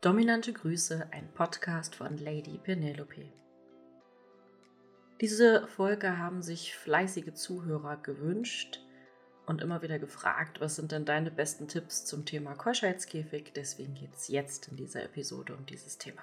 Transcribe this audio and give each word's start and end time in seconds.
Dominante 0.00 0.54
Grüße, 0.54 1.08
ein 1.10 1.30
Podcast 1.34 1.94
von 1.94 2.16
Lady 2.16 2.56
Penelope. 2.56 3.30
Diese 5.20 5.66
Folge 5.68 6.16
haben 6.16 6.40
sich 6.40 6.74
fleißige 6.74 7.34
Zuhörer 7.34 7.98
gewünscht 7.98 8.80
und 9.44 9.60
immer 9.60 9.82
wieder 9.82 9.98
gefragt, 9.98 10.58
was 10.62 10.76
sind 10.76 10.92
denn 10.92 11.04
deine 11.04 11.30
besten 11.30 11.68
Tipps 11.68 12.06
zum 12.06 12.24
Thema 12.24 12.54
Keuschheitskäfig? 12.54 13.52
Deswegen 13.54 13.92
geht 13.92 14.14
es 14.14 14.28
jetzt 14.28 14.68
in 14.68 14.78
dieser 14.78 15.02
Episode 15.02 15.54
um 15.54 15.66
dieses 15.66 15.98
Thema. 15.98 16.22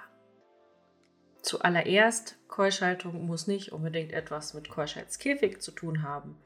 Zuallererst, 1.43 2.35
Keuschhaltung 2.47 3.27
muss 3.27 3.45
nicht 3.45 3.73
unbedingt 3.73 4.11
etwas 4.11 4.55
mit 4.55 4.71
Keuschheitskäfig 4.71 5.61
zu 5.61 5.69
tun 5.69 6.01
haben. 6.01 6.41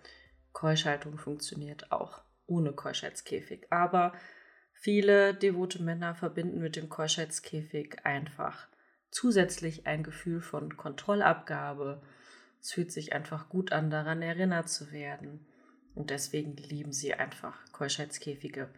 Keuschhaltung 0.52 1.18
funktioniert 1.18 1.94
auch 1.94 2.26
ohne 2.46 2.74
Keuschheitskäfig, 2.74 3.68
aber 3.70 4.12
viele 4.82 5.36
devote 5.36 5.82
Männer 5.82 6.16
verbinden 6.16 6.60
mit 6.60 6.76
dem 6.76 6.90
Keuschheitskäfig 6.90 8.04
einfach 8.04 8.68
zusätzlich 9.12 9.86
ein 9.86 10.02
Gefühl 10.02 10.42
von 10.42 10.76
Kontrollabgabe. 10.76 12.02
Es 12.60 12.72
fühlt 12.72 12.92
sich 12.92 13.14
einfach 13.14 13.48
gut 13.48 13.72
an, 13.72 13.92
daran 13.92 14.24
erinnert 14.24 14.70
zu 14.70 14.92
werden. 14.92 15.46
Und 15.94 16.10
deswegen 16.10 16.56
lieben 16.56 16.94
sie 16.94 17.14
einfach 17.14 17.64
Keuschheitskäfige. 17.74 18.74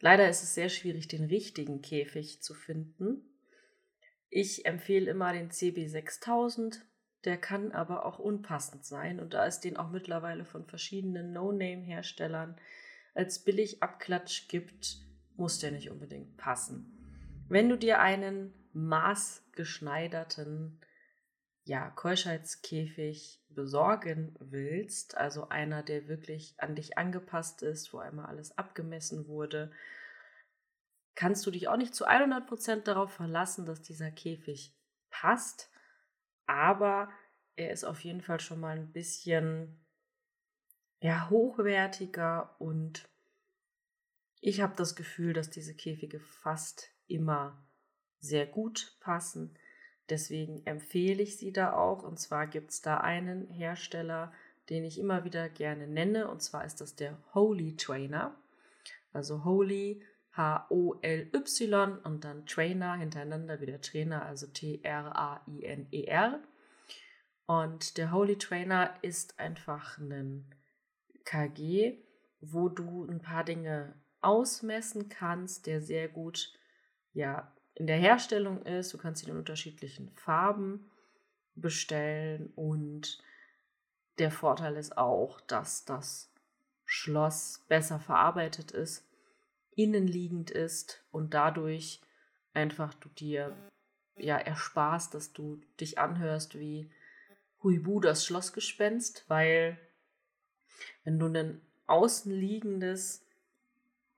Leider 0.00 0.28
ist 0.28 0.42
es 0.42 0.54
sehr 0.54 0.70
schwierig, 0.70 1.08
den 1.08 1.26
richtigen 1.26 1.82
Käfig 1.82 2.40
zu 2.42 2.54
finden. 2.54 3.22
Ich 4.30 4.64
empfehle 4.64 5.10
immer 5.10 5.34
den 5.34 5.50
CB6000. 5.50 6.80
Der 7.24 7.36
kann 7.36 7.72
aber 7.72 8.06
auch 8.06 8.18
unpassend 8.18 8.86
sein. 8.86 9.20
Und 9.20 9.34
da 9.34 9.46
es 9.46 9.60
den 9.60 9.76
auch 9.76 9.90
mittlerweile 9.90 10.46
von 10.46 10.64
verschiedenen 10.64 11.34
No-Name-Herstellern 11.34 12.56
als 13.14 13.44
billig 13.44 13.82
Abklatsch 13.82 14.48
gibt, 14.48 15.02
muss 15.36 15.58
der 15.58 15.72
nicht 15.72 15.90
unbedingt 15.90 16.36
passen. 16.36 16.96
Wenn 17.48 17.68
du 17.68 17.76
dir 17.76 18.00
einen 18.00 18.54
maßgeschneiderten 18.72 20.80
ja, 21.64 21.90
Keuschheitskäfig 21.90 23.40
besorgen 23.48 24.34
willst, 24.40 25.16
also 25.16 25.48
einer, 25.48 25.82
der 25.82 26.08
wirklich 26.08 26.54
an 26.58 26.74
dich 26.74 26.98
angepasst 26.98 27.62
ist, 27.62 27.92
wo 27.92 27.98
einmal 27.98 28.26
alles 28.26 28.56
abgemessen 28.58 29.28
wurde, 29.28 29.70
kannst 31.14 31.46
du 31.46 31.50
dich 31.50 31.68
auch 31.68 31.76
nicht 31.76 31.94
zu 31.94 32.08
100% 32.08 32.82
darauf 32.82 33.12
verlassen, 33.12 33.66
dass 33.66 33.82
dieser 33.82 34.10
Käfig 34.10 34.74
passt, 35.10 35.70
aber 36.46 37.10
er 37.54 37.70
ist 37.70 37.84
auf 37.84 38.00
jeden 38.00 38.22
Fall 38.22 38.40
schon 38.40 38.58
mal 38.58 38.76
ein 38.76 38.92
bisschen 38.92 39.78
ja, 41.00 41.28
hochwertiger 41.30 42.56
und 42.58 43.08
ich 44.42 44.60
habe 44.60 44.74
das 44.76 44.96
Gefühl, 44.96 45.32
dass 45.32 45.50
diese 45.50 45.72
Käfige 45.72 46.20
fast 46.20 46.90
immer 47.06 47.64
sehr 48.18 48.44
gut 48.44 48.96
passen. 49.00 49.56
Deswegen 50.10 50.66
empfehle 50.66 51.22
ich 51.22 51.38
sie 51.38 51.52
da 51.52 51.72
auch. 51.72 52.02
Und 52.02 52.18
zwar 52.18 52.48
gibt 52.48 52.72
es 52.72 52.82
da 52.82 52.98
einen 52.98 53.48
Hersteller, 53.48 54.32
den 54.68 54.84
ich 54.84 54.98
immer 54.98 55.24
wieder 55.24 55.48
gerne 55.48 55.86
nenne. 55.86 56.28
Und 56.28 56.42
zwar 56.42 56.64
ist 56.64 56.80
das 56.80 56.96
der 56.96 57.16
Holy 57.34 57.76
Trainer. 57.76 58.36
Also 59.12 59.44
Holy, 59.44 60.02
H-O-L-Y 60.32 61.98
und 61.98 62.24
dann 62.24 62.44
Trainer 62.44 62.96
hintereinander 62.96 63.60
wie 63.60 63.66
der 63.66 63.80
Trainer, 63.80 64.24
also 64.24 64.48
T-R-A-I-N-E-R. 64.48 66.40
E 66.42 66.46
und 67.46 67.96
der 67.96 68.12
Holy 68.12 68.38
Trainer 68.38 68.94
ist 69.02 69.38
einfach 69.38 69.98
ein 69.98 70.46
KG, 71.24 71.98
wo 72.40 72.68
du 72.68 73.04
ein 73.04 73.20
paar 73.20 73.44
Dinge 73.44 73.94
ausmessen 74.22 75.08
kannst, 75.08 75.66
der 75.66 75.80
sehr 75.80 76.08
gut 76.08 76.52
ja, 77.12 77.52
in 77.74 77.86
der 77.86 77.98
Herstellung 77.98 78.64
ist. 78.64 78.92
Du 78.92 78.98
kannst 78.98 79.22
ihn 79.22 79.30
in 79.30 79.36
unterschiedlichen 79.36 80.10
Farben 80.10 80.90
bestellen 81.54 82.52
und 82.54 83.22
der 84.18 84.30
Vorteil 84.30 84.76
ist 84.76 84.96
auch, 84.96 85.40
dass 85.42 85.84
das 85.84 86.30
Schloss 86.84 87.64
besser 87.68 87.98
verarbeitet 87.98 88.70
ist, 88.72 89.04
innenliegend 89.74 90.50
ist 90.50 91.04
und 91.10 91.34
dadurch 91.34 92.00
einfach 92.52 92.92
du 92.94 93.08
dir 93.08 93.56
ja 94.16 94.36
ersparst, 94.36 95.14
dass 95.14 95.32
du 95.32 95.60
dich 95.80 95.98
anhörst 95.98 96.58
wie 96.58 96.90
Huibu 97.62 98.00
das 98.00 98.26
Schlossgespenst, 98.26 99.24
weil 99.28 99.78
wenn 101.04 101.18
du 101.18 101.26
ein 101.26 101.60
außenliegendes 101.86 103.21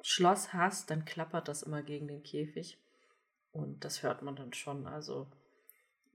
Schloss 0.06 0.52
hast, 0.52 0.90
dann 0.90 1.06
klappert 1.06 1.48
das 1.48 1.62
immer 1.62 1.82
gegen 1.82 2.06
den 2.08 2.22
Käfig. 2.22 2.78
Und 3.52 3.84
das 3.86 4.02
hört 4.02 4.20
man 4.20 4.36
dann 4.36 4.52
schon. 4.52 4.86
Also 4.86 5.26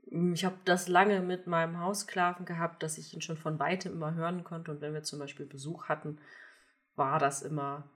hm, 0.09 0.35
ich 0.35 0.45
habe 0.45 0.57
das 0.63 0.87
lange 0.87 1.21
mit 1.21 1.47
meinem 1.47 1.79
Hausklaven 1.79 2.45
gehabt, 2.45 2.83
dass 2.83 2.99
ich 2.99 3.15
ihn 3.15 3.21
schon 3.21 3.35
von 3.35 3.57
weitem 3.57 3.93
immer 3.93 4.13
hören 4.13 4.43
konnte. 4.43 4.69
Und 4.69 4.81
wenn 4.81 4.93
wir 4.93 5.01
zum 5.01 5.17
Beispiel 5.17 5.47
Besuch 5.47 5.85
hatten, 5.85 6.19
war 6.95 7.17
das 7.17 7.41
immer 7.41 7.89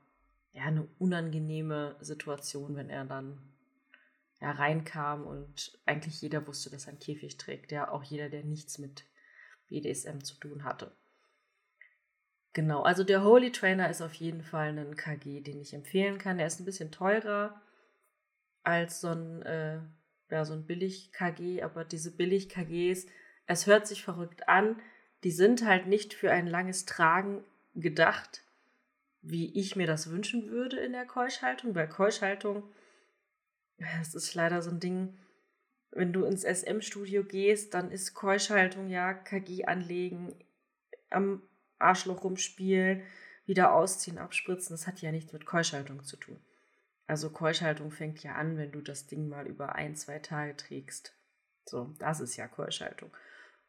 ja, 0.54 0.64
eine 0.64 0.88
unangenehme 0.98 1.96
Situation, 2.00 2.76
wenn 2.76 2.90
er 2.90 3.06
dann 3.06 3.38
ja, 4.42 4.50
reinkam 4.50 5.28
und 5.28 5.78
eigentlich 5.86 6.20
jeder 6.24 6.48
wusste, 6.48 6.72
dass 6.72 6.88
er 6.88 6.94
einen 6.94 7.00
Käfig 7.00 7.38
trägt. 7.38 7.72
Ja, 7.72 7.92
auch 7.92 8.02
jeder, 8.02 8.30
der 8.30 8.44
nichts 8.44 8.80
mit 8.80 9.06
BDSM 9.68 10.22
zu 10.22 10.38
tun 10.40 10.64
hatte. 10.64 10.92
Genau, 12.54 12.84
also 12.84 13.04
der 13.04 13.24
Holy 13.24 13.52
Trainer 13.52 13.90
ist 13.90 14.02
auf 14.02 14.14
jeden 14.14 14.44
Fall 14.44 14.78
ein 14.78 14.96
KG, 14.96 15.42
den 15.42 15.60
ich 15.60 15.74
empfehlen 15.74 16.20
kann. 16.20 16.38
Er 16.38 16.46
ist 16.46 16.60
ein 16.60 16.66
bisschen 16.66 16.92
teurer 16.92 17.60
als 18.62 19.02
so 19.02 19.10
ein, 19.10 19.42
äh, 19.42 19.80
ja, 20.30 20.46
so 20.46 20.54
ein 20.54 20.66
Billig-KG, 20.66 21.64
aber 21.64 21.84
diese 21.84 22.16
Billig-KGs, 22.16 23.08
es 23.48 23.68
hört 23.68 23.88
sich 23.88 24.04
verrückt 24.04 24.48
an, 24.48 24.80
die 25.24 25.32
sind 25.32 25.66
halt 25.66 25.88
nicht 25.88 26.14
für 26.14 26.32
ein 26.32 26.48
langes 26.48 26.86
Tragen 26.86 27.44
gedacht, 27.74 28.44
wie 29.22 29.58
ich 29.58 29.76
mir 29.76 29.88
das 29.88 30.12
wünschen 30.12 30.50
würde 30.50 30.78
in 30.78 30.92
der 30.92 31.06
Keuschhaltung. 31.06 31.74
Bei 31.74 31.88
Keuschhaltung, 31.88 32.64
es 34.00 34.14
ist 34.14 34.36
leider 34.36 34.62
so 34.62 34.70
ein 34.70 34.80
Ding, 34.80 35.18
wenn 35.92 36.14
du 36.14 36.24
ins 36.24 36.44
SM-Studio 36.44 37.24
gehst, 37.24 37.74
dann 37.74 37.90
ist 37.92 38.14
Keuschhaltung 38.14 38.90
ja 38.90 39.14
KG 39.14 39.66
anlegen, 39.66 40.36
am 41.10 41.42
Arschloch 41.80 42.24
rumspielen, 42.24 43.04
wieder 43.46 43.74
ausziehen, 43.74 44.18
abspritzen. 44.18 44.74
Das 44.74 44.88
hat 44.88 45.02
ja 45.02 45.12
nichts 45.12 45.34
mit 45.34 45.46
Keuschhaltung 45.46 46.04
zu 46.04 46.18
tun. 46.18 46.40
Also 47.08 47.30
Keuschhaltung 47.30 47.92
fängt 47.92 48.24
ja 48.24 48.36
an, 48.36 48.58
wenn 48.58 48.72
du 48.72 48.82
das 48.82 49.08
Ding 49.08 49.28
mal 49.28 49.48
über 49.48 49.76
ein, 49.76 49.96
zwei 49.96 50.20
Tage 50.20 50.56
trägst. 50.56 51.14
So, 51.66 51.94
das 52.00 52.20
ist 52.20 52.38
ja 52.38 52.48
Keuschhaltung. 52.48 53.12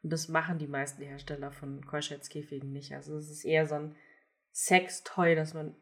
Und 0.01 0.11
das 0.11 0.27
machen 0.27 0.59
die 0.59 0.67
meisten 0.67 1.03
Hersteller 1.03 1.51
von 1.51 1.85
Keuschheitskäfigen 1.85 2.71
nicht. 2.71 2.93
Also 2.93 3.17
es 3.17 3.29
ist 3.29 3.43
eher 3.43 3.65
so 3.65 3.75
ein 3.75 3.95
Sextoy, 4.53 5.35
dass 5.35 5.53
man 5.53 5.75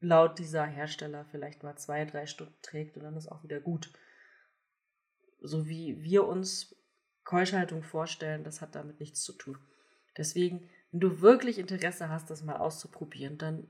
laut 0.00 0.38
dieser 0.38 0.64
Hersteller 0.64 1.24
vielleicht 1.30 1.62
mal 1.62 1.76
zwei, 1.76 2.04
drei 2.04 2.26
Stunden 2.26 2.56
trägt 2.62 2.96
und 2.96 3.02
dann 3.02 3.16
ist 3.16 3.28
auch 3.28 3.42
wieder 3.42 3.60
gut. 3.60 3.92
So 5.40 5.66
wie 5.66 6.02
wir 6.02 6.26
uns 6.26 6.76
Keuschhaltung 7.24 7.82
vorstellen, 7.82 8.44
das 8.44 8.60
hat 8.60 8.74
damit 8.74 9.00
nichts 9.00 9.22
zu 9.22 9.32
tun. 9.32 9.58
Deswegen 10.16 10.70
wenn 10.96 11.00
du 11.00 11.20
wirklich 11.20 11.58
Interesse 11.58 12.08
hast, 12.08 12.30
das 12.30 12.42
mal 12.42 12.56
auszuprobieren, 12.56 13.36
dann 13.36 13.68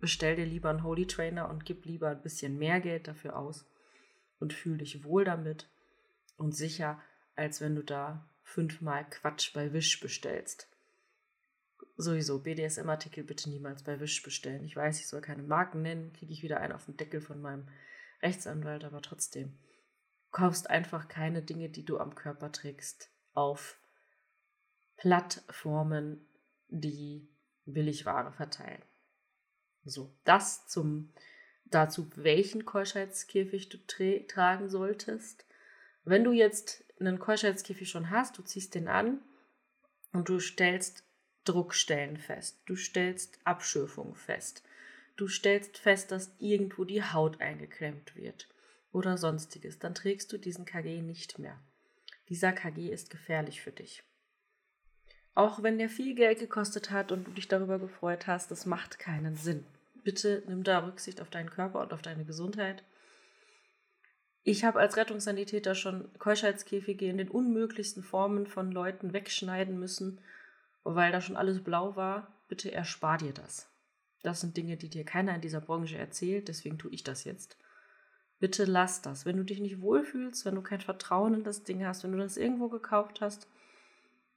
bestell 0.00 0.34
dir 0.34 0.46
lieber 0.46 0.70
einen 0.70 0.82
Holy 0.82 1.06
Trainer 1.06 1.50
und 1.50 1.66
gib 1.66 1.84
lieber 1.84 2.08
ein 2.08 2.22
bisschen 2.22 2.56
mehr 2.56 2.80
Geld 2.80 3.06
dafür 3.06 3.36
aus 3.36 3.66
und 4.38 4.54
fühl 4.54 4.78
dich 4.78 5.04
wohl 5.04 5.26
damit 5.26 5.68
und 6.38 6.56
sicher, 6.56 6.98
als 7.36 7.60
wenn 7.60 7.76
du 7.76 7.82
da 7.82 8.26
fünfmal 8.44 9.06
Quatsch 9.10 9.52
bei 9.52 9.74
Wish 9.74 10.00
bestellst. 10.00 10.70
Sowieso, 11.98 12.38
BDSM-Artikel 12.38 13.24
bitte 13.24 13.50
niemals 13.50 13.82
bei 13.82 14.00
Wish 14.00 14.22
bestellen. 14.22 14.64
Ich 14.64 14.74
weiß, 14.74 15.00
ich 15.00 15.06
soll 15.06 15.20
keine 15.20 15.42
Marken 15.42 15.82
nennen, 15.82 16.14
kriege 16.14 16.32
ich 16.32 16.42
wieder 16.42 16.60
einen 16.60 16.72
auf 16.72 16.86
den 16.86 16.96
Deckel 16.96 17.20
von 17.20 17.42
meinem 17.42 17.68
Rechtsanwalt, 18.22 18.84
aber 18.84 19.02
trotzdem. 19.02 19.58
Kaufst 20.30 20.70
einfach 20.70 21.08
keine 21.08 21.42
Dinge, 21.42 21.68
die 21.68 21.84
du 21.84 21.98
am 21.98 22.14
Körper 22.14 22.50
trägst, 22.52 23.10
auf 23.34 23.78
Plattformen, 24.96 26.26
die 26.68 27.28
Billigware 27.64 28.32
verteilen. 28.32 28.82
So, 29.84 30.14
das 30.24 30.66
zum 30.66 31.12
dazu, 31.64 32.08
welchen 32.16 32.64
Keuschheitskäfig 32.64 33.68
du 33.68 33.78
tra 33.86 34.18
tragen 34.28 34.68
solltest. 34.68 35.44
Wenn 36.04 36.24
du 36.24 36.32
jetzt 36.32 36.84
einen 37.00 37.18
Keuschheitskäfig 37.18 37.88
schon 37.88 38.10
hast, 38.10 38.38
du 38.38 38.42
ziehst 38.42 38.74
den 38.74 38.88
an 38.88 39.20
und 40.12 40.28
du 40.28 40.38
stellst 40.38 41.04
Druckstellen 41.44 42.16
fest, 42.16 42.62
du 42.66 42.76
stellst 42.76 43.38
Abschürfungen 43.44 44.14
fest, 44.14 44.62
du 45.16 45.28
stellst 45.28 45.78
fest, 45.78 46.10
dass 46.10 46.34
irgendwo 46.38 46.84
die 46.84 47.02
Haut 47.02 47.40
eingeklemmt 47.40 48.16
wird 48.16 48.48
oder 48.92 49.18
sonstiges, 49.18 49.78
dann 49.78 49.94
trägst 49.94 50.32
du 50.32 50.38
diesen 50.38 50.64
KG 50.64 51.02
nicht 51.02 51.38
mehr. 51.38 51.60
Dieser 52.28 52.52
KG 52.52 52.90
ist 52.90 53.10
gefährlich 53.10 53.60
für 53.60 53.72
dich. 53.72 54.02
Auch 55.34 55.62
wenn 55.62 55.78
der 55.78 55.88
viel 55.88 56.14
Geld 56.14 56.38
gekostet 56.38 56.90
hat 56.90 57.10
und 57.10 57.26
du 57.26 57.32
dich 57.32 57.48
darüber 57.48 57.78
gefreut 57.78 58.26
hast, 58.26 58.50
das 58.50 58.66
macht 58.66 58.98
keinen 58.98 59.36
Sinn. 59.36 59.64
Bitte 60.04 60.42
nimm 60.46 60.62
da 60.62 60.84
Rücksicht 60.84 61.20
auf 61.20 61.30
deinen 61.30 61.50
Körper 61.50 61.80
und 61.80 61.92
auf 61.92 62.02
deine 62.02 62.24
Gesundheit. 62.24 62.84
Ich 64.42 64.64
habe 64.64 64.78
als 64.78 64.96
Rettungssanitäter 64.96 65.74
schon 65.74 66.10
Keuschheitskäfige 66.18 67.06
in 67.06 67.16
den 67.16 67.30
unmöglichsten 67.30 68.02
Formen 68.02 68.46
von 68.46 68.70
Leuten 68.70 69.12
wegschneiden 69.14 69.78
müssen, 69.78 70.20
weil 70.84 71.10
da 71.10 71.22
schon 71.22 71.36
alles 71.36 71.64
blau 71.64 71.96
war. 71.96 72.28
Bitte 72.46 72.70
erspar 72.70 73.16
dir 73.16 73.32
das. 73.32 73.70
Das 74.22 74.42
sind 74.42 74.56
Dinge, 74.56 74.76
die 74.76 74.90
dir 74.90 75.04
keiner 75.04 75.34
in 75.34 75.40
dieser 75.40 75.62
Branche 75.62 75.96
erzählt, 75.96 76.48
deswegen 76.48 76.78
tue 76.78 76.92
ich 76.92 77.02
das 77.02 77.24
jetzt. 77.24 77.56
Bitte 78.38 78.64
lass 78.64 79.00
das. 79.00 79.24
Wenn 79.24 79.38
du 79.38 79.44
dich 79.44 79.60
nicht 79.60 79.80
wohlfühlst, 79.80 80.44
wenn 80.44 80.54
du 80.54 80.62
kein 80.62 80.80
Vertrauen 80.80 81.34
in 81.34 81.44
das 81.44 81.64
Ding 81.64 81.84
hast, 81.84 82.04
wenn 82.04 82.12
du 82.12 82.18
das 82.18 82.36
irgendwo 82.36 82.68
gekauft 82.68 83.22
hast, 83.22 83.48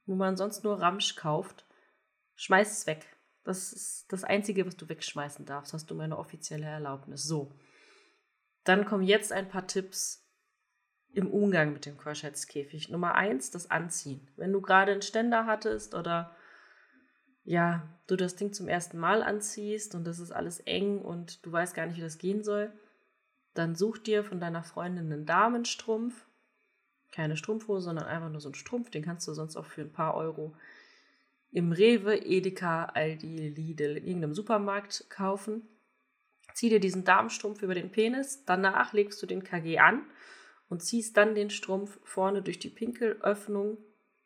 wo 0.08 0.14
man 0.14 0.36
sonst 0.36 0.64
nur 0.64 0.80
Ramsch 0.80 1.14
kauft, 1.14 1.64
schmeiß 2.36 2.78
es 2.78 2.86
weg. 2.86 3.06
Das 3.44 3.72
ist 3.72 4.06
das 4.12 4.24
Einzige, 4.24 4.66
was 4.66 4.76
du 4.76 4.88
wegschmeißen 4.88 5.46
darfst. 5.46 5.72
Hast 5.72 5.90
du 5.90 5.94
meine 5.94 6.18
offizielle 6.18 6.66
Erlaubnis. 6.66 7.24
So. 7.24 7.54
Dann 8.64 8.84
kommen 8.84 9.04
jetzt 9.04 9.32
ein 9.32 9.48
paar 9.48 9.66
Tipps 9.66 10.26
im 11.12 11.30
Umgang 11.30 11.72
mit 11.72 11.86
dem 11.86 11.96
Keuschheitskäfig. 11.96 12.90
Nummer 12.90 13.14
eins, 13.14 13.50
das 13.50 13.70
Anziehen. 13.70 14.28
Wenn 14.36 14.52
du 14.52 14.60
gerade 14.60 14.92
einen 14.92 15.02
Ständer 15.02 15.46
hattest 15.46 15.94
oder 15.94 16.34
ja, 17.44 17.88
du 18.06 18.16
das 18.16 18.36
Ding 18.36 18.52
zum 18.52 18.68
ersten 18.68 18.98
Mal 18.98 19.22
anziehst 19.22 19.94
und 19.94 20.06
das 20.06 20.18
ist 20.18 20.32
alles 20.32 20.60
eng 20.60 21.00
und 21.00 21.44
du 21.46 21.52
weißt 21.52 21.74
gar 21.74 21.86
nicht, 21.86 21.96
wie 21.96 22.02
das 22.02 22.18
gehen 22.18 22.42
soll, 22.42 22.72
dann 23.54 23.74
such 23.74 23.98
dir 23.98 24.22
von 24.22 24.40
deiner 24.40 24.62
Freundin 24.62 25.10
einen 25.10 25.24
Damenstrumpf. 25.24 26.27
Keine 27.12 27.36
Strumpfhose, 27.36 27.84
sondern 27.84 28.06
einfach 28.06 28.30
nur 28.30 28.40
so 28.40 28.48
einen 28.48 28.54
Strumpf. 28.54 28.90
Den 28.90 29.04
kannst 29.04 29.26
du 29.26 29.32
sonst 29.32 29.56
auch 29.56 29.66
für 29.66 29.82
ein 29.82 29.92
paar 29.92 30.14
Euro 30.14 30.54
im 31.50 31.72
Rewe, 31.72 32.16
Edeka, 32.16 32.86
Aldi, 32.86 33.48
Lidl, 33.48 33.96
in 33.96 34.06
irgendeinem 34.06 34.34
Supermarkt 34.34 35.08
kaufen. 35.08 35.62
Zieh 36.54 36.68
dir 36.68 36.80
diesen 36.80 37.04
Damenstrumpf 37.04 37.62
über 37.62 37.74
den 37.74 37.90
Penis. 37.90 38.44
Danach 38.44 38.92
legst 38.92 39.22
du 39.22 39.26
den 39.26 39.44
KG 39.44 39.78
an 39.78 40.04
und 40.68 40.82
ziehst 40.82 41.16
dann 41.16 41.34
den 41.34 41.50
Strumpf 41.50 41.98
vorne 42.04 42.42
durch 42.42 42.58
die 42.58 42.68
Pinkelöffnung 42.68 43.78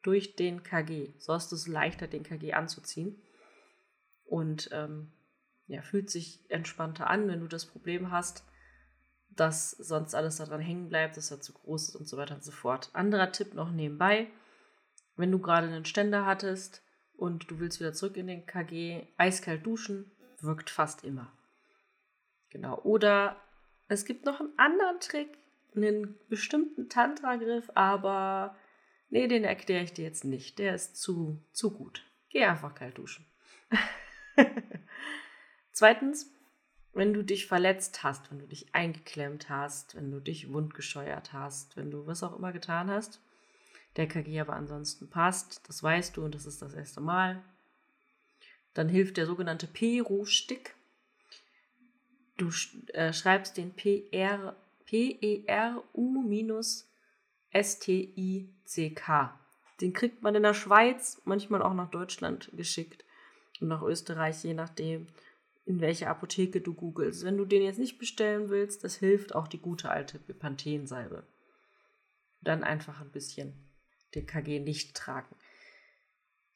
durch 0.02 0.34
den 0.34 0.62
KG. 0.62 1.12
So 1.18 1.32
hast 1.32 1.52
du 1.52 1.56
es 1.56 1.68
leichter, 1.68 2.08
den 2.08 2.24
KG 2.24 2.54
anzuziehen. 2.54 3.22
Und 4.24 4.70
ähm, 4.72 5.12
ja, 5.66 5.82
fühlt 5.82 6.10
sich 6.10 6.50
entspannter 6.50 7.08
an, 7.08 7.28
wenn 7.28 7.40
du 7.40 7.46
das 7.46 7.66
Problem 7.66 8.10
hast, 8.10 8.44
dass 9.36 9.70
sonst 9.70 10.14
alles 10.14 10.36
daran 10.36 10.60
hängen 10.60 10.88
bleibt, 10.88 11.16
dass 11.16 11.30
er 11.30 11.40
zu 11.40 11.52
groß 11.52 11.90
ist 11.90 11.96
und 11.96 12.06
so 12.06 12.16
weiter 12.16 12.34
und 12.34 12.44
so 12.44 12.52
fort. 12.52 12.90
Anderer 12.92 13.32
Tipp 13.32 13.54
noch 13.54 13.70
nebenbei, 13.70 14.28
wenn 15.16 15.30
du 15.32 15.38
gerade 15.38 15.66
einen 15.66 15.84
Ständer 15.84 16.26
hattest 16.26 16.82
und 17.16 17.50
du 17.50 17.60
willst 17.60 17.80
wieder 17.80 17.92
zurück 17.92 18.16
in 18.16 18.26
den 18.26 18.46
KG, 18.46 19.06
eiskalt 19.16 19.64
duschen, 19.64 20.10
wirkt 20.40 20.70
fast 20.70 21.04
immer. 21.04 21.32
Genau. 22.50 22.78
Oder 22.82 23.36
es 23.88 24.04
gibt 24.04 24.24
noch 24.24 24.40
einen 24.40 24.58
anderen 24.58 25.00
Trick, 25.00 25.38
einen 25.74 26.18
bestimmten 26.28 26.88
Tantra-Griff, 26.88 27.70
aber 27.74 28.56
Nee, 29.12 29.28
den 29.28 29.44
erkläre 29.44 29.84
ich 29.84 29.92
dir 29.92 30.06
jetzt 30.06 30.24
nicht. 30.24 30.58
Der 30.58 30.74
ist 30.74 30.96
zu, 30.96 31.38
zu 31.52 31.70
gut. 31.70 32.02
Geh 32.30 32.46
einfach 32.46 32.74
kalt 32.74 32.96
duschen. 32.96 33.26
Zweitens, 35.72 36.31
wenn 36.94 37.14
du 37.14 37.22
dich 37.24 37.46
verletzt 37.46 38.02
hast, 38.02 38.30
wenn 38.30 38.38
du 38.38 38.46
dich 38.46 38.74
eingeklemmt 38.74 39.48
hast, 39.48 39.94
wenn 39.94 40.10
du 40.10 40.20
dich 40.20 40.52
wundgescheuert 40.52 41.32
hast, 41.32 41.76
wenn 41.76 41.90
du 41.90 42.06
was 42.06 42.22
auch 42.22 42.36
immer 42.36 42.52
getan 42.52 42.90
hast, 42.90 43.20
der 43.96 44.06
KG 44.08 44.40
aber 44.40 44.54
ansonsten 44.54 45.08
passt, 45.08 45.62
das 45.68 45.82
weißt 45.82 46.16
du 46.16 46.24
und 46.24 46.34
das 46.34 46.46
ist 46.46 46.62
das 46.62 46.74
erste 46.74 47.00
Mal, 47.00 47.42
dann 48.74 48.88
hilft 48.88 49.16
der 49.16 49.26
sogenannte 49.26 49.66
Peru-Stick. 49.66 50.74
Du 52.38 52.50
äh, 52.94 53.12
schreibst 53.12 53.56
den 53.56 53.74
PR, 53.74 54.56
P-E-R-U 54.86 56.22
minus 56.22 56.88
S-T-I-C-K. 57.50 59.38
Den 59.80 59.92
kriegt 59.92 60.22
man 60.22 60.34
in 60.34 60.42
der 60.42 60.54
Schweiz, 60.54 61.20
manchmal 61.24 61.62
auch 61.62 61.74
nach 61.74 61.90
Deutschland 61.90 62.50
geschickt 62.52 63.04
und 63.60 63.68
nach 63.68 63.82
Österreich, 63.82 64.42
je 64.44 64.54
nachdem, 64.54 65.06
in 65.64 65.80
welche 65.80 66.08
Apotheke 66.08 66.60
du 66.60 66.74
googelst. 66.74 67.24
Wenn 67.24 67.36
du 67.36 67.44
den 67.44 67.62
jetzt 67.62 67.78
nicht 67.78 67.98
bestellen 67.98 68.48
willst, 68.48 68.82
das 68.84 68.96
hilft 68.96 69.34
auch 69.34 69.48
die 69.48 69.60
gute 69.60 69.90
alte 69.90 70.18
Bepanthensalbe. 70.18 71.24
Dann 72.40 72.64
einfach 72.64 73.00
ein 73.00 73.12
bisschen 73.12 73.54
den 74.14 74.26
KG 74.26 74.58
nicht 74.58 74.96
tragen. 74.96 75.34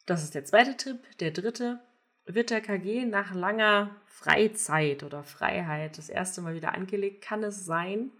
Das 0.07 0.23
ist 0.23 0.35
der 0.35 0.45
zweite 0.45 0.77
Tipp. 0.77 0.99
Der 1.21 1.31
dritte, 1.31 1.81
wird 2.27 2.51
der 2.51 2.61
KG 2.61 3.05
nach 3.05 3.35
langer 3.35 3.95
Freizeit 4.07 5.05
oder 5.05 5.23
Freiheit 5.23 5.97
das 5.97 6.09
erste 6.09 6.41
Mal 6.41 6.55
wieder 6.55 6.75
angelegt, 6.75 7.23
kann 7.23 7.45
es 7.45 7.65
sein, 7.65 8.11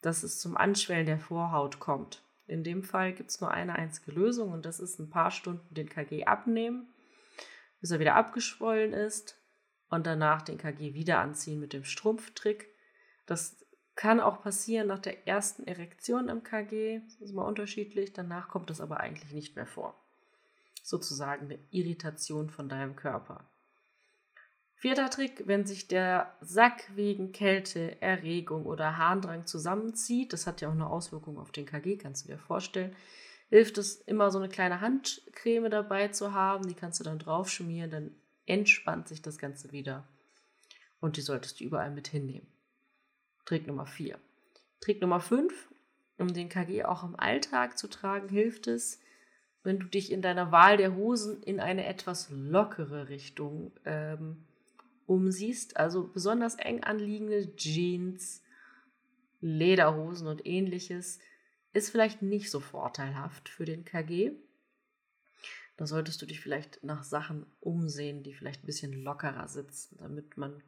dass 0.00 0.22
es 0.22 0.40
zum 0.40 0.56
Anschwellen 0.56 1.06
der 1.06 1.18
Vorhaut 1.18 1.78
kommt. 1.78 2.22
In 2.46 2.64
dem 2.64 2.82
Fall 2.82 3.12
gibt 3.12 3.30
es 3.30 3.40
nur 3.40 3.50
eine 3.50 3.74
einzige 3.74 4.12
Lösung 4.12 4.52
und 4.52 4.64
das 4.64 4.80
ist 4.80 4.98
ein 4.98 5.10
paar 5.10 5.30
Stunden 5.30 5.74
den 5.74 5.88
KG 5.88 6.24
abnehmen, 6.24 6.88
bis 7.80 7.90
er 7.90 8.00
wieder 8.00 8.14
abgeschwollen 8.14 8.94
ist 8.94 9.37
und 9.90 10.06
danach 10.06 10.42
den 10.42 10.58
KG 10.58 10.94
wieder 10.94 11.18
anziehen 11.18 11.60
mit 11.60 11.72
dem 11.72 11.84
Strumpftrick. 11.84 12.68
Das 13.26 13.64
kann 13.94 14.20
auch 14.20 14.42
passieren 14.42 14.86
nach 14.86 15.00
der 15.00 15.26
ersten 15.26 15.66
Erektion 15.66 16.28
im 16.28 16.44
KG, 16.44 17.00
das 17.04 17.16
ist 17.16 17.34
mal 17.34 17.42
unterschiedlich, 17.42 18.12
danach 18.12 18.48
kommt 18.48 18.70
das 18.70 18.80
aber 18.80 19.00
eigentlich 19.00 19.32
nicht 19.32 19.56
mehr 19.56 19.66
vor. 19.66 20.00
Sozusagen 20.82 21.46
eine 21.46 21.58
Irritation 21.70 22.48
von 22.48 22.68
deinem 22.68 22.94
Körper. 22.94 23.50
Vierter 24.76 25.10
Trick, 25.10 25.42
wenn 25.46 25.66
sich 25.66 25.88
der 25.88 26.36
Sack 26.40 26.84
wegen 26.94 27.32
Kälte, 27.32 28.00
Erregung 28.00 28.64
oder 28.64 28.96
Harndrang 28.96 29.44
zusammenzieht, 29.46 30.32
das 30.32 30.46
hat 30.46 30.60
ja 30.60 30.68
auch 30.68 30.72
eine 30.72 30.88
Auswirkung 30.88 31.36
auf 31.36 31.50
den 31.50 31.66
KG, 31.66 31.96
kannst 31.96 32.24
du 32.24 32.28
dir 32.28 32.38
vorstellen, 32.38 32.94
hilft 33.48 33.78
es 33.78 33.96
immer 33.96 34.30
so 34.30 34.38
eine 34.38 34.48
kleine 34.48 34.80
Handcreme 34.80 35.68
dabei 35.68 36.08
zu 36.08 36.32
haben, 36.32 36.68
die 36.68 36.74
kannst 36.74 37.00
du 37.00 37.04
dann 37.04 37.18
drauf 37.18 37.50
schmieren, 37.50 37.90
dann 37.90 38.14
entspannt 38.48 39.08
sich 39.08 39.22
das 39.22 39.38
Ganze 39.38 39.72
wieder. 39.72 40.06
Und 41.00 41.16
die 41.16 41.22
solltest 41.22 41.60
du 41.60 41.64
überall 41.64 41.90
mit 41.90 42.08
hinnehmen. 42.08 42.46
Trick 43.44 43.66
Nummer 43.66 43.86
4. 43.86 44.18
Trick 44.80 45.00
Nummer 45.00 45.20
5, 45.20 45.68
um 46.18 46.32
den 46.32 46.48
KG 46.48 46.84
auch 46.84 47.04
im 47.04 47.18
Alltag 47.18 47.78
zu 47.78 47.88
tragen, 47.88 48.28
hilft 48.28 48.66
es, 48.66 49.00
wenn 49.62 49.78
du 49.78 49.86
dich 49.86 50.12
in 50.12 50.22
deiner 50.22 50.52
Wahl 50.52 50.76
der 50.76 50.94
Hosen 50.94 51.42
in 51.42 51.60
eine 51.60 51.86
etwas 51.86 52.28
lockere 52.30 53.08
Richtung 53.08 53.72
ähm, 53.84 54.44
umsiehst, 55.06 55.76
also 55.76 56.08
besonders 56.08 56.54
eng 56.56 56.84
anliegende 56.84 57.54
Jeans, 57.56 58.42
Lederhosen 59.40 60.26
und 60.26 60.46
ähnliches, 60.46 61.18
ist 61.72 61.90
vielleicht 61.90 62.22
nicht 62.22 62.50
so 62.50 62.60
vorteilhaft 62.60 63.48
für 63.48 63.64
den 63.64 63.84
KG. 63.84 64.32
Da 65.78 65.86
solltest 65.86 66.20
du 66.20 66.26
dich 66.26 66.40
vielleicht 66.40 66.82
nach 66.82 67.04
Sachen 67.04 67.46
umsehen, 67.60 68.24
die 68.24 68.34
vielleicht 68.34 68.64
ein 68.64 68.66
bisschen 68.66 68.92
lockerer 68.92 69.46
sitzen, 69.46 69.96
damit 70.00 70.36
man 70.36 70.62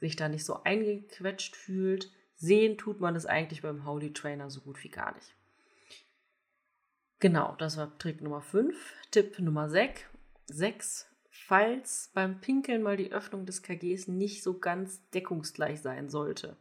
sich 0.00 0.16
da 0.16 0.28
nicht 0.28 0.44
so 0.44 0.62
eingequetscht 0.64 1.54
fühlt. 1.54 2.10
Sehen 2.34 2.76
tut 2.76 3.00
man 3.00 3.14
es 3.14 3.26
eigentlich 3.26 3.62
beim 3.62 3.86
Holy 3.86 4.12
Trainer 4.12 4.50
so 4.50 4.60
gut 4.60 4.82
wie 4.82 4.90
gar 4.90 5.14
nicht. 5.14 5.34
Genau, 7.20 7.54
das 7.58 7.76
war 7.76 7.96
Trick 7.98 8.20
Nummer 8.20 8.42
5. 8.42 8.76
Tipp 9.12 9.38
Nummer 9.38 9.70
6 9.70 11.06
falls 11.30 12.10
beim 12.12 12.40
Pinkeln 12.40 12.82
mal 12.82 12.96
die 12.96 13.12
Öffnung 13.12 13.46
des 13.46 13.62
KGs 13.62 14.08
nicht 14.08 14.42
so 14.42 14.58
ganz 14.58 15.08
deckungsgleich 15.10 15.80
sein 15.80 16.08
sollte. 16.08 16.56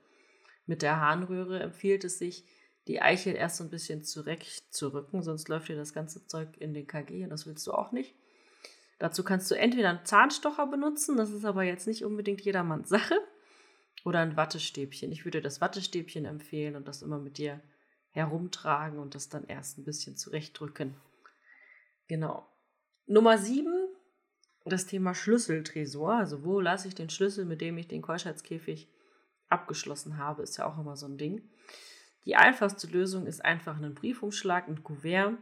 Mit 0.66 0.82
der 0.82 1.00
Harnröhre 1.00 1.60
empfiehlt 1.60 2.04
es 2.04 2.18
sich, 2.18 2.44
die 2.88 3.02
Eichel 3.02 3.36
erst 3.36 3.58
so 3.58 3.64
ein 3.64 3.70
bisschen 3.70 4.04
zurechtzurücken, 4.04 5.24
sonst 5.24 5.48
läuft 5.48 5.70
dir 5.70 5.76
das 5.76 5.94
ganze 5.94 6.26
Zeug 6.28 6.58
in 6.60 6.74
den 6.74 6.88
KG 6.88 7.24
und 7.24 7.30
das 7.30 7.46
willst 7.46 7.66
du 7.68 7.74
auch 7.74 7.92
nicht. 7.92 8.16
Dazu 9.00 9.24
kannst 9.24 9.50
du 9.52 9.56
entweder 9.56 9.90
einen 9.90 10.06
Zahnstocher 10.06 10.68
benutzen, 10.68 11.18
das 11.18 11.32
ist 11.32 11.46
aber 11.46 11.64
jetzt 11.64 11.88
nicht 11.88 12.06
unbedingt 12.06 12.42
jedermanns 12.42 12.90
Sache, 12.90 13.20
oder 14.06 14.20
ein 14.20 14.36
Wattestäbchen. 14.36 15.12
Ich 15.12 15.26
würde 15.26 15.42
das 15.42 15.62
Wattestäbchen 15.62 16.26
empfehlen 16.26 16.76
und 16.76 16.88
das 16.88 17.02
immer 17.02 17.20
mit 17.20 17.38
dir 17.38 17.62
herumtragen 18.12 19.00
und 19.00 19.16
das 19.16 19.30
dann 19.30 19.46
erst 19.46 19.78
ein 19.78 19.86
bisschen 19.86 20.18
zurechtdrücken. 20.18 20.96
Genau. 22.08 22.48
Nummer 23.06 23.38
7 23.38 23.88
das 24.66 24.86
Thema 24.86 25.14
Schlüsseltresor, 25.14 26.14
also 26.14 26.46
wo 26.46 26.60
lasse 26.60 26.88
ich 26.88 26.96
den 26.96 27.10
Schlüssel, 27.10 27.46
mit 27.46 27.62
dem 27.62 27.78
ich 27.78 27.88
den 27.88 28.02
Keuschheitskäfig 28.02 28.90
abgeschlossen 29.50 30.18
habe, 30.18 30.44
ist 30.44 30.58
ja 30.58 30.66
auch 30.66 30.80
immer 30.80 30.96
so 30.96 31.06
ein 31.06 31.18
Ding. 31.18 31.42
Die 32.26 32.36
einfachste 32.36 32.88
Lösung 32.88 33.26
ist 33.26 33.44
einfach 33.44 33.76
einen 33.76 33.96
Briefumschlag, 33.96 34.68
ein 34.68 34.84
Kuvert 34.84 35.38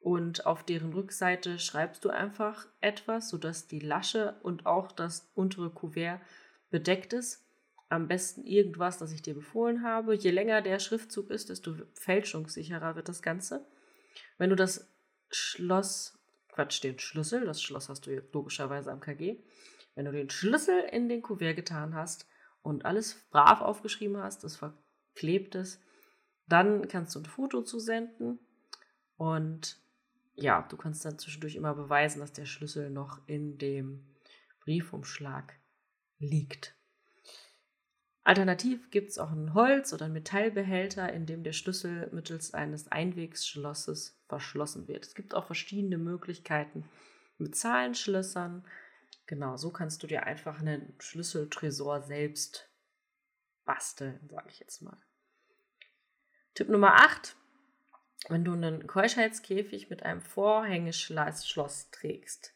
und 0.00 0.46
auf 0.46 0.62
deren 0.62 0.92
Rückseite 0.92 1.58
schreibst 1.58 2.04
du 2.04 2.10
einfach 2.10 2.66
etwas, 2.80 3.28
sodass 3.28 3.66
die 3.66 3.80
Lasche 3.80 4.38
und 4.42 4.66
auch 4.66 4.92
das 4.92 5.30
untere 5.34 5.70
Kuvert 5.70 6.20
bedeckt 6.70 7.12
ist. 7.12 7.44
Am 7.88 8.06
besten 8.06 8.44
irgendwas, 8.44 8.98
das 8.98 9.12
ich 9.12 9.22
dir 9.22 9.34
befohlen 9.34 9.82
habe. 9.82 10.14
Je 10.14 10.30
länger 10.30 10.62
der 10.62 10.78
Schriftzug 10.78 11.30
ist, 11.30 11.48
desto 11.48 11.74
fälschungssicherer 11.94 12.96
wird 12.96 13.08
das 13.08 13.22
Ganze. 13.22 13.66
Wenn 14.36 14.50
du 14.50 14.56
das 14.56 14.92
Schloss 15.30 16.18
Quatsch, 16.48 16.82
den 16.82 16.98
Schlüssel, 16.98 17.44
das 17.44 17.62
Schloss 17.62 17.88
hast 17.88 18.06
du 18.06 18.22
logischerweise 18.32 18.90
am 18.90 19.00
KG. 19.00 19.38
Wenn 19.94 20.04
du 20.04 20.12
den 20.12 20.30
Schlüssel 20.30 20.80
in 20.92 21.08
den 21.08 21.22
Kuvert 21.22 21.56
getan 21.56 21.94
hast 21.94 22.28
und 22.62 22.84
alles 22.84 23.26
brav 23.30 23.60
aufgeschrieben 23.60 24.18
hast, 24.18 24.44
das 24.44 24.56
verklebt 24.56 25.54
ist, 25.54 25.82
Dann 26.48 26.88
kannst 26.88 27.14
du 27.14 27.20
ein 27.20 27.26
Foto 27.26 27.62
zusenden 27.62 28.38
und 29.16 29.80
ja, 30.34 30.62
du 30.68 30.76
kannst 30.76 31.04
dann 31.04 31.18
zwischendurch 31.18 31.56
immer 31.56 31.74
beweisen, 31.74 32.20
dass 32.20 32.32
der 32.32 32.46
Schlüssel 32.46 32.90
noch 32.90 33.20
in 33.26 33.58
dem 33.58 34.06
Briefumschlag 34.60 35.58
liegt. 36.18 36.74
Alternativ 38.22 38.90
gibt 38.90 39.10
es 39.10 39.18
auch 39.18 39.32
einen 39.32 39.54
Holz- 39.54 39.92
oder 39.94 40.04
einen 40.04 40.14
Metallbehälter, 40.14 41.10
in 41.12 41.24
dem 41.24 41.42
der 41.42 41.54
Schlüssel 41.54 42.10
mittels 42.12 42.52
eines 42.52 42.86
Einwegsschlosses 42.88 44.20
verschlossen 44.28 44.86
wird. 44.86 45.06
Es 45.06 45.14
gibt 45.14 45.34
auch 45.34 45.46
verschiedene 45.46 45.96
Möglichkeiten 45.96 46.84
mit 47.38 47.56
Zahlenschlössern. 47.56 48.66
Genau, 49.26 49.56
so 49.56 49.70
kannst 49.70 50.02
du 50.02 50.06
dir 50.06 50.24
einfach 50.24 50.60
einen 50.60 50.94
Schlüsseltresor 50.98 52.02
selbst 52.02 52.70
basteln, 53.64 54.20
sage 54.28 54.50
ich 54.50 54.60
jetzt 54.60 54.82
mal. 54.82 54.98
Tipp 56.58 56.70
Nummer 56.70 56.94
8. 57.04 57.36
Wenn 58.30 58.44
du 58.44 58.52
einen 58.52 58.88
Keuschheitskäfig 58.88 59.90
mit 59.90 60.02
einem 60.02 60.20
Vorhängeschloss 60.20 61.92
trägst, 61.92 62.52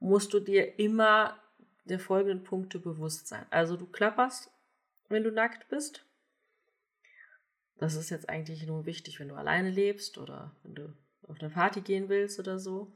musst 0.00 0.32
du 0.32 0.40
dir 0.40 0.80
immer 0.80 1.40
der 1.84 2.00
folgenden 2.00 2.42
Punkte 2.42 2.80
bewusst 2.80 3.28
sein. 3.28 3.46
Also 3.50 3.76
du 3.76 3.86
klapperst, 3.86 4.50
wenn 5.08 5.22
du 5.22 5.30
nackt 5.30 5.68
bist. 5.68 6.04
Das 7.76 7.94
ist 7.94 8.10
jetzt 8.10 8.28
eigentlich 8.28 8.66
nur 8.66 8.86
wichtig, 8.86 9.20
wenn 9.20 9.28
du 9.28 9.36
alleine 9.36 9.70
lebst 9.70 10.18
oder 10.18 10.56
wenn 10.64 10.74
du 10.74 10.96
auf 11.22 11.38
eine 11.38 11.50
Party 11.50 11.80
gehen 11.80 12.08
willst 12.08 12.40
oder 12.40 12.58
so. 12.58 12.92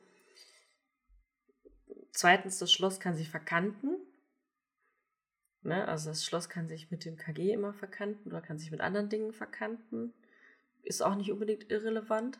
Zweitens, 2.10 2.58
das 2.58 2.72
Schloss 2.72 2.98
kann 2.98 3.14
sich 3.14 3.30
verkanten. 3.30 3.96
Ne? 5.60 5.86
Also 5.86 6.10
das 6.10 6.24
Schloss 6.24 6.48
kann 6.48 6.66
sich 6.66 6.90
mit 6.90 7.04
dem 7.04 7.16
KG 7.16 7.52
immer 7.52 7.72
verkanten 7.72 8.32
oder 8.32 8.42
kann 8.42 8.58
sich 8.58 8.72
mit 8.72 8.80
anderen 8.80 9.08
Dingen 9.08 9.32
verkanten. 9.32 10.12
Ist 10.82 11.02
auch 11.02 11.14
nicht 11.14 11.30
unbedingt 11.30 11.70
irrelevant. 11.70 12.38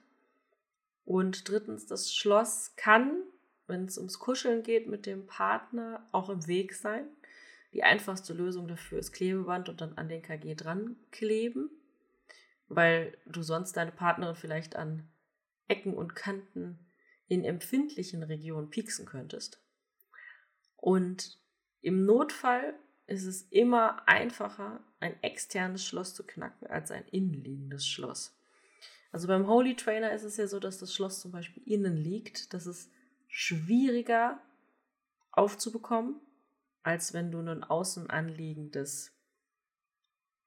Und 1.05 1.49
drittens, 1.49 1.87
das 1.87 2.15
Schloss 2.15 2.75
kann, 2.77 3.23
wenn 3.67 3.85
es 3.85 3.99
ums 3.99 4.19
Kuscheln 4.19 4.63
geht, 4.63 4.87
mit 4.87 5.07
dem 5.07 5.27
Partner 5.27 6.07
auch 6.13 6.29
im 6.29 6.47
Weg 6.47 6.75
sein. 6.75 7.07
Die 7.73 7.83
einfachste 7.83 8.35
Lösung 8.35 8.69
dafür 8.69 8.99
ist 8.99 9.13
Klebeband 9.13 9.69
und 9.69 9.81
dann 9.81 9.97
an 9.97 10.09
den 10.09 10.23
KG 10.23 10.55
dran 10.55 10.97
kleben, 11.11 11.71
weil 12.69 13.17
du 13.27 13.43
sonst 13.43 13.77
deine 13.77 13.93
Partnerin 13.93 14.37
vielleicht 14.37 14.77
an 14.77 15.09
Ecken 15.69 15.95
und 15.95 16.15
Kanten 16.15 16.79
in 17.29 17.45
empfindlichen 17.45 18.23
Regionen 18.23 18.69
pieksen 18.69 19.07
könntest. 19.07 19.59
Und 20.77 21.39
im 21.81 22.05
Notfall 22.05 22.75
ist 23.07 23.25
es 23.25 23.43
immer 23.43 24.07
einfacher, 24.07 24.81
ein 25.03 25.21
externes 25.23 25.85
Schloss 25.85 26.15
zu 26.15 26.25
knacken 26.25 26.67
als 26.69 26.91
ein 26.91 27.07
innenliegendes 27.09 27.87
Schloss. 27.87 28.35
Also 29.11 29.29
beim 29.29 29.47
Holy 29.47 29.77
Trainer 29.77 30.13
ist 30.13 30.25
es 30.25 30.39
ja 30.39 30.47
so, 30.47 30.59
dass 30.59 30.79
das 30.79 30.95
Schloss 30.95 31.21
zum 31.21 31.33
Beispiel 31.33 31.63
innen 31.67 31.97
liegt. 31.97 32.55
Das 32.55 32.67
ist 32.67 32.91
schwieriger 33.29 34.41
aufzubekommen, 35.33 36.17
als 36.83 37.13
wenn 37.13 37.31
du 37.31 37.41
ein 37.41 37.65
außen 37.65 38.09
anliegendes 38.09 39.13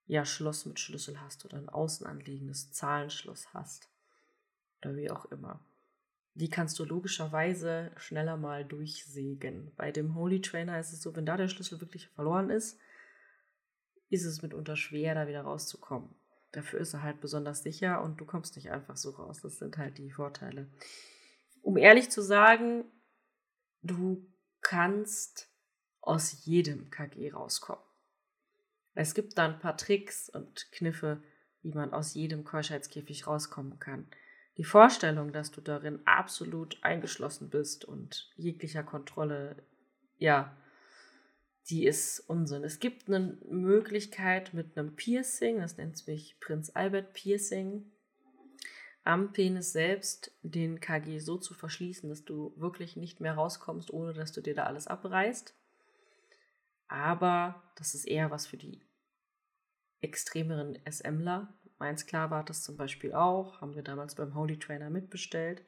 ja, 0.08 0.26
Schloss 0.26 0.66
mit 0.66 0.80
Schlüssel 0.80 1.20
hast 1.22 1.46
oder 1.46 1.58
ein 1.58 1.70
außen 1.70 2.06
anliegendes 2.06 2.72
Zahlenschloss 2.72 3.54
hast. 3.54 3.90
Oder 4.82 4.96
wie 4.96 5.12
auch 5.12 5.26
immer. 5.26 5.60
Die 6.34 6.50
kannst 6.50 6.78
du 6.80 6.86
logischerweise 6.86 7.92
schneller 7.98 8.38
mal 8.38 8.66
durchsägen. 8.66 9.72
Bei 9.78 9.92
dem 9.92 10.16
Holy 10.16 10.42
Trainer 10.42 10.80
ist 10.80 10.92
es 10.92 11.02
so, 11.02 11.16
wenn 11.16 11.26
da 11.26 11.38
der 11.38 11.48
Schlüssel 11.48 11.82
wirklich 11.82 12.08
verloren 12.10 12.50
ist, 12.50 12.80
ist 14.16 14.26
es 14.26 14.42
mitunter 14.42 14.76
schwer, 14.76 15.16
da 15.16 15.28
wieder 15.28 15.42
rauszukommen. 15.42 16.10
Dafür 16.52 16.80
ist 16.80 16.94
er 16.94 17.04
halt 17.04 17.22
besonders 17.22 17.64
sicher 17.64 18.02
und 18.02 18.20
du 18.20 18.26
kommst 18.26 18.56
nicht 18.56 18.72
einfach 18.72 18.98
so 18.98 19.12
raus. 19.12 19.42
Das 19.42 19.58
sind 19.58 19.78
halt 19.78 19.98
die 19.98 20.12
Vorteile. 20.12 20.70
Um 21.62 21.78
ehrlich 21.78 22.10
zu 22.10 22.22
sagen, 22.22 22.86
du 23.82 24.26
kannst 24.62 25.50
aus 26.02 26.46
jedem 26.46 26.90
KG 26.90 27.32
rauskommen. 27.32 27.84
Es 28.94 29.14
gibt 29.14 29.38
da 29.38 29.46
ein 29.46 29.60
paar 29.60 29.76
Tricks 29.76 30.30
und 30.30 30.72
Kniffe, 30.72 31.22
wie 31.62 31.74
man 31.74 31.94
aus 31.94 32.14
jedem 32.14 32.46
Keuschheitskäfig 32.46 33.28
rauskommen 33.28 33.80
kann. 33.80 34.08
Die 34.58 34.64
Vorstellung, 34.64 35.34
dass 35.34 35.52
du 35.52 35.60
darin 35.60 36.00
absolut 36.06 36.82
eingeschlossen 36.84 37.50
bist 37.50 37.84
und 37.84 38.32
jeglicher 38.36 38.84
Kontrolle, 38.84 39.58
ja, 40.18 40.56
die 41.70 41.86
ist 41.86 42.20
Unsinn. 42.20 42.64
Es 42.64 42.80
gibt 42.80 43.08
eine 43.08 43.38
Möglichkeit 43.50 44.54
mit 44.54 44.78
einem 44.78 44.96
Piercing, 44.96 45.60
das 45.60 45.78
nennt 45.78 45.98
sich 45.98 46.40
Prinz 46.40 46.72
Albert 46.74 47.14
Piercing, 47.14 47.92
am 49.04 49.34
Penis 49.34 49.72
selbst 49.72 50.32
den 50.42 50.80
KG 50.80 51.20
so 51.20 51.38
zu 51.38 51.54
verschließen, 51.54 52.10
dass 52.10 52.26
du 52.26 52.54
wirklich 52.58 52.96
nicht 52.98 53.20
mehr 53.20 53.36
rauskommst, 53.36 53.92
ohne 53.92 54.14
dass 54.14 54.32
du 54.32 54.42
dir 54.42 54.56
da 54.56 54.64
alles 54.64 54.88
abreißt. 54.88 55.56
Aber 56.88 57.64
das 57.76 57.94
ist 57.94 58.06
eher 58.06 58.32
was 58.32 58.48
für 58.48 58.58
die 58.58 58.82
extremeren 60.02 60.80
SMler. 60.90 61.54
Mein 61.78 61.98
Sklave 61.98 62.36
hat 62.36 62.50
das 62.50 62.64
zum 62.64 62.78
Beispiel 62.78 63.14
auch, 63.14 63.62
haben 63.62 63.76
wir 63.76 63.84
damals 63.84 64.16
beim 64.16 64.34
Holy 64.34 64.58
Trainer 64.58 64.90
mitbestellt, 64.90 65.64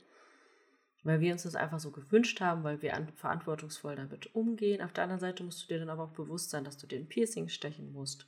weil 1.07 1.21
wir 1.21 1.31
uns 1.31 1.43
das 1.43 1.55
einfach 1.55 1.79
so 1.79 1.91
gewünscht 1.91 2.41
haben, 2.41 2.65
weil 2.65 2.81
wir 2.81 3.07
verantwortungsvoll 3.15 3.95
damit 3.95 4.35
umgehen. 4.35 4.81
Auf 4.81 4.91
der 4.91 5.05
anderen 5.05 5.21
Seite 5.21 5.41
musst 5.41 5.63
du 5.63 5.67
dir 5.67 5.79
dann 5.79 5.89
aber 5.89 6.03
auch 6.03 6.11
bewusst 6.11 6.49
sein, 6.49 6.65
dass 6.65 6.77
du 6.77 6.85
den 6.85 7.07
Piercing 7.07 7.47
stechen 7.47 7.93
musst. 7.93 8.27